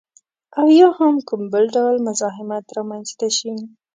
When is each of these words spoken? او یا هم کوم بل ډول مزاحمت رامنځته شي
او 0.59 0.65
یا 0.79 0.89
هم 0.97 1.15
کوم 1.27 1.41
بل 1.53 1.63
ډول 1.75 1.95
مزاحمت 2.07 2.65
رامنځته 2.77 3.27
شي 3.37 3.53